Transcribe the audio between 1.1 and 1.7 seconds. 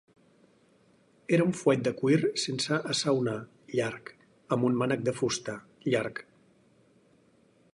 Un era un